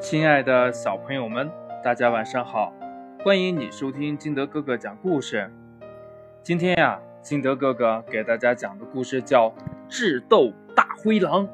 [0.00, 1.50] 亲爱的小朋友们，
[1.84, 2.72] 大家晚上好！
[3.22, 5.52] 欢迎你收听金德哥哥讲故事。
[6.42, 9.50] 今天呀，金德哥哥给大家讲的故事叫
[9.90, 11.46] 《智斗大灰狼》。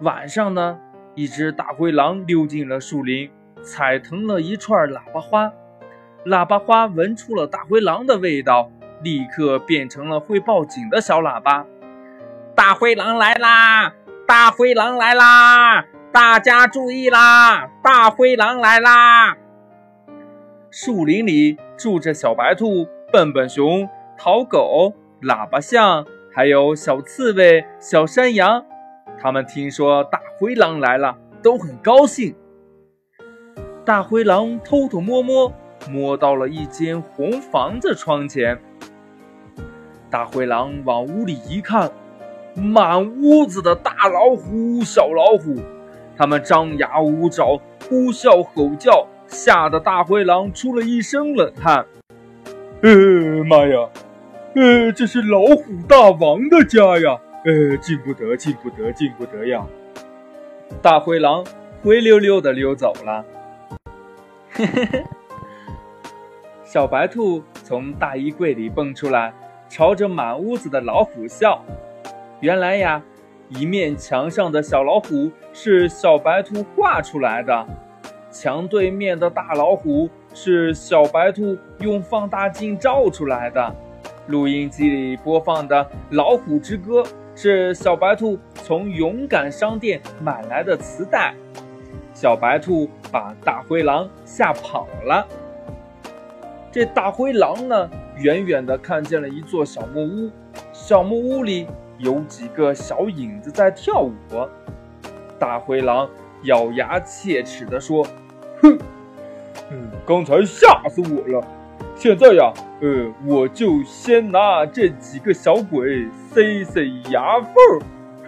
[0.00, 0.76] 晚上呢，
[1.14, 3.30] 一只大灰狼溜进了树林，
[3.62, 5.52] 踩疼了一串喇叭花。
[6.26, 8.72] 喇叭花闻出了大灰狼的味道，
[9.02, 11.64] 立刻变成了会报警的小喇叭。
[12.56, 13.94] 大灰狼来啦！
[14.26, 15.84] 大灰狼来啦！
[16.12, 17.70] 大家注意啦！
[17.84, 19.36] 大灰狼来啦！
[20.68, 24.92] 树林里住着小白兔、笨笨熊、桃狗、
[25.22, 26.04] 喇叭象，
[26.34, 28.64] 还有小刺猬、小山羊。
[29.20, 32.34] 他们听说大灰狼来了，都很高兴。
[33.84, 35.52] 大灰狼偷偷摸摸
[35.88, 38.60] 摸到了一间红房子窗前。
[40.10, 41.92] 大灰狼往屋里一看。
[42.56, 45.54] 满屋子的大老虎、小老虎，
[46.20, 51.86] 他们张牙舞爪、呼啸吼叫，吓得大灰狼出了一身冷汗。
[52.82, 53.88] 呃，妈呀！
[54.54, 57.18] 呃，这是老虎大王的家呀！
[57.46, 59.66] 呃，进不得，进不得，进不得呀！
[60.82, 61.42] 大灰狼
[61.82, 63.24] 灰溜溜的溜走了。
[64.50, 65.04] 嘿嘿嘿，
[66.64, 69.32] 小白兔从大衣柜里蹦出来，
[69.70, 71.64] 朝着满屋子的老虎笑。
[72.40, 73.02] 原来呀，
[73.50, 77.66] 一面墙上的小老虎是小白兔画出来的，
[78.30, 83.74] 墙对面的大老虎是小白兔用放大镜照出来的，
[84.28, 87.02] 录音机里播放的《老虎之歌》
[87.34, 91.34] 是小白兔从勇敢商店买来的磁带。
[92.14, 95.26] 小白兔把大灰狼吓跑了。
[96.70, 100.30] 这大灰狼呢，远远地看见了一座小木屋，
[100.90, 101.68] 小木屋里。
[101.98, 104.12] 有几个小影子在跳舞，
[105.38, 106.08] 大灰狼
[106.44, 108.04] 咬牙切齿地说
[108.60, 108.76] ：“哼，
[109.70, 111.46] 嗯，刚才吓死我了，
[111.94, 117.54] 现在呀，呃，我就先拿这几个小鬼塞塞牙缝。”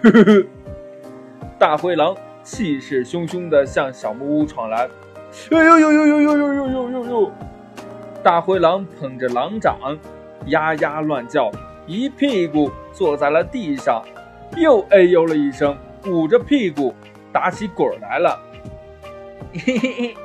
[0.01, 0.47] 呵呵呵，
[1.59, 4.87] 大灰狼气势汹汹地向小木屋闯来。
[5.51, 7.31] 哎呦呦呦呦呦呦呦呦呦！
[8.23, 9.77] 大灰狼捧着狼掌，
[10.45, 11.51] 呀呀乱叫。
[11.85, 14.01] 一屁股坐在了地上，
[14.57, 16.93] 又哎呦了一声，捂着屁股
[17.31, 18.39] 打起滚来了。
[19.53, 20.15] 嘿嘿嘿，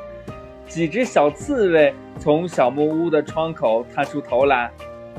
[0.69, 4.71] 几只小刺猬从小木屋的窗口探出头来。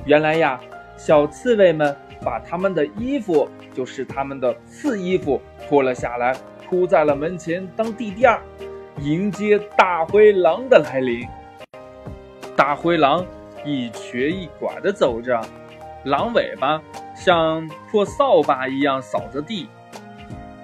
[0.06, 0.60] 原来呀，
[0.96, 6.34] 小刺猬们把他们的衣服，就是他们的刺衣服，脱了下来，
[6.68, 8.42] 铺在了门前当地垫儿，
[9.02, 11.28] 迎接大灰狼的来临。
[12.56, 13.26] 大灰狼
[13.66, 15.42] 一瘸一拐地走着。
[16.06, 16.82] 狼尾巴
[17.16, 19.68] 像破扫把一样扫着地，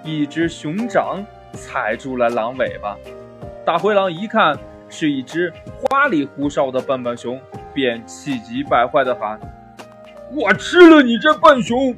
[0.03, 2.95] 一只熊掌踩住了狼尾巴。
[3.65, 4.57] 大灰狼一看
[4.89, 5.51] 是一只
[5.81, 7.39] 花里胡哨的笨笨熊，
[7.73, 9.37] 便气急败坏地喊
[10.31, 11.93] ：“我吃了你这笨熊！”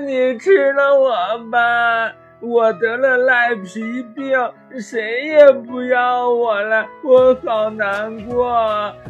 [0.06, 1.10] 你吃了我
[1.50, 4.38] 吧。”我得了赖皮病，
[4.80, 8.48] 谁也不要我了，我好难过。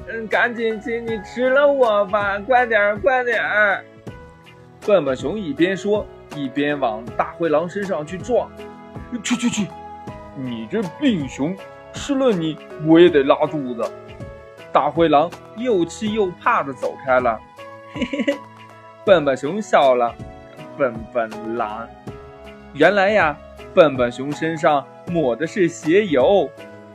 [0.08, 3.84] 嗯，赶紧请你吃了我吧，快点儿，快点儿！
[4.86, 8.50] 笨笨熊一边说，一边往大灰狼身上去撞。
[9.22, 9.66] 去去去！
[10.34, 11.54] 你这病熊，
[11.92, 12.56] 吃了你
[12.86, 13.84] 我也得拉肚子。
[14.72, 17.38] 大灰狼又气又怕的走开了。
[17.92, 18.38] 嘿嘿嘿，
[19.04, 20.14] 笨笨熊笑了，
[20.78, 21.86] 笨笨狼。
[22.74, 23.36] 原来呀，
[23.74, 26.48] 笨笨熊身上抹的是鞋油，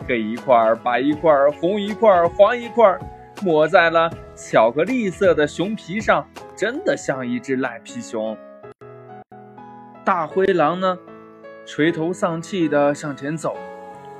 [0.08, 2.98] 黑一块白一块红一块黄一块
[3.42, 6.26] 抹在了巧克力色的熊皮上，
[6.56, 8.38] 真的像一只赖皮熊。
[10.06, 10.98] 大灰狼呢，
[11.66, 13.58] 垂头丧气地向前走。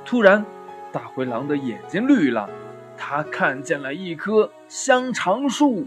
[0.04, 0.44] 突然，
[0.90, 2.50] 大灰狼的眼睛绿了，
[2.96, 5.86] 他看见了一棵香肠树，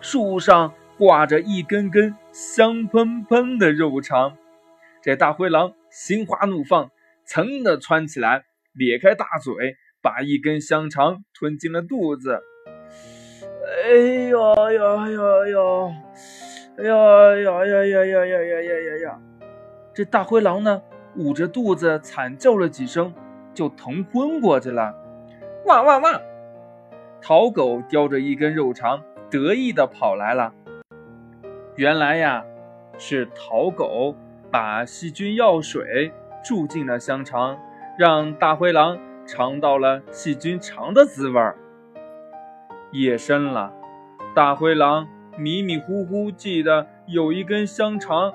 [0.00, 4.34] 树上挂着一根根香喷喷的肉肠。
[5.02, 6.88] 这大灰狼心花怒放，
[7.26, 12.40] 噌的窜起来，咧开大嘴，把一根香肠吞进了肚子。
[13.84, 15.92] 哎呦呦呦呦！
[16.78, 19.10] 哎呦呦呦呦呦呦呦呦呦！
[19.92, 20.80] 这大灰狼呢，
[21.16, 23.12] 捂着肚子惨叫了几声，
[23.52, 24.94] 就疼昏过去了。
[25.66, 26.22] 哇哇哇！
[27.20, 30.54] 桃狗叼着一根肉肠，得意的跑来了。
[31.74, 32.44] 原来呀，
[32.98, 34.14] 是桃狗。
[34.52, 36.12] 把细菌药水
[36.44, 37.58] 注进了香肠，
[37.98, 41.56] 让大灰狼尝到了细菌肠的滋味儿。
[42.90, 43.72] 夜深了，
[44.34, 45.08] 大灰狼
[45.38, 48.30] 迷迷糊糊记得有一根香肠。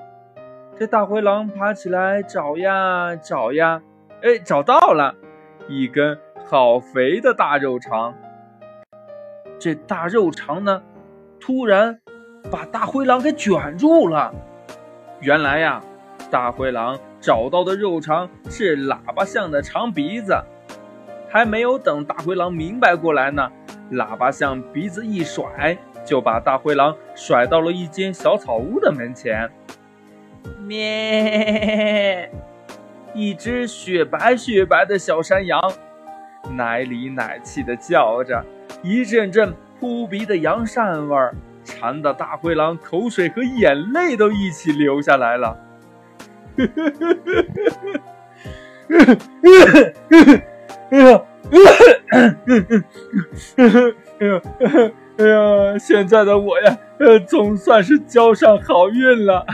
[0.76, 3.80] 这大灰狼爬起来找呀找呀，
[4.22, 5.14] 哎，找到了
[5.68, 8.12] 一根好肥的大肉肠。
[9.60, 10.82] 这大肉肠呢，
[11.38, 12.00] 突然
[12.50, 14.34] 把大灰狼给卷住了。
[15.20, 15.80] 原来呀，
[16.30, 20.36] 大灰狼找到的肉肠是喇叭象的长鼻子。
[21.30, 23.50] 还没有等大灰狼明白过来呢，
[23.92, 29.50] 喇叭象鼻子一甩，就把大灰狼甩到了一间小草屋的门前。
[30.60, 32.30] 咩！
[33.14, 35.60] 一只雪白雪白的小山羊，
[36.50, 38.42] 奶里奶气的叫着，
[38.82, 41.34] 一阵阵扑鼻的羊膻味儿，
[41.64, 45.54] 馋得大灰狼口水和眼泪都一起流下来了。
[46.58, 47.44] 呵呵呵呵
[47.84, 48.00] 呵
[50.90, 51.22] 哎呀，
[53.56, 54.42] 哎呀，
[55.18, 55.78] 哎呀！
[55.78, 59.46] 现在的我呀，呃，总算是交上好运了。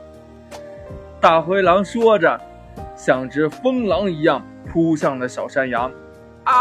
[1.20, 2.40] 大灰狼说着，
[2.94, 5.90] 像只疯狼一样扑向了小山羊。
[6.44, 6.52] 啊！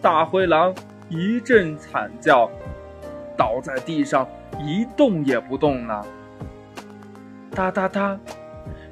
[0.00, 0.74] 大灰狼
[1.08, 2.50] 一阵惨叫，
[3.36, 4.28] 倒在地上
[4.58, 6.04] 一动也不动了。
[7.50, 8.18] 哒哒哒，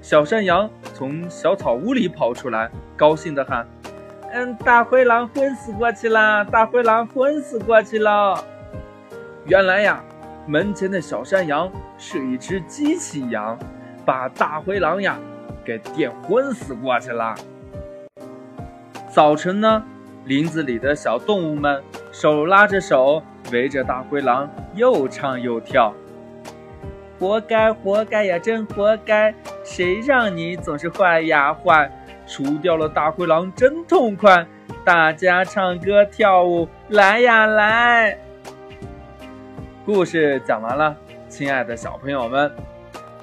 [0.00, 3.66] 小山羊从小草屋里跑出来，高兴地喊。
[4.32, 6.42] 嗯，大灰狼昏死过去啦！
[6.42, 8.42] 大灰狼昏死过去了。
[9.46, 10.02] 原来呀，
[10.46, 13.58] 门前的小山羊是一只机器羊，
[14.04, 15.16] 把大灰狼呀
[15.64, 17.34] 给电昏死过去了。
[19.08, 19.84] 早晨呢，
[20.24, 21.80] 林子里的小动物们
[22.10, 23.22] 手拉着手，
[23.52, 25.94] 围着大灰狼又唱又跳。
[27.18, 29.34] 活该，活该呀，真活该！
[29.64, 31.90] 谁让你总是坏呀坏？
[32.26, 34.46] 除掉了大灰狼，真痛快！
[34.84, 38.18] 大家唱歌跳舞，来呀来！
[39.86, 40.96] 故事讲完了，
[41.28, 42.52] 亲爱的小朋友们，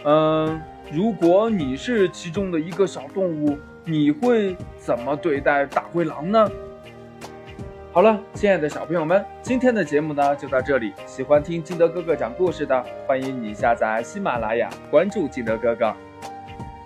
[0.06, 0.62] 嗯，
[0.92, 6.50] 如果你是其中的一个小动物，你会怎么对待大灰狼呢？
[7.94, 10.94] 好了，亲爱的小朋友们，今天的节目呢就到这里。
[11.06, 15.94] 喜欢听金德哥哥讲故事的，欢迎你下载喜马拉雅，关注金德哥哥。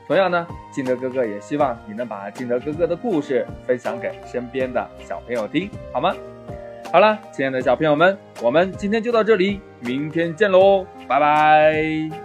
[0.08, 6.12] 同样呢，金德哥哥也希望你能把金德哥哥的故事分享给身边的小朋友听，好吗？
[6.92, 12.25] 好了，亲爱的小朋友们，我们今天就到这里，明天见喽，拜拜。